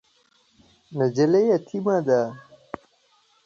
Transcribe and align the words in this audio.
نجلۍ 0.97 1.43
یتیمه 1.51 1.97
ده. 2.07 2.19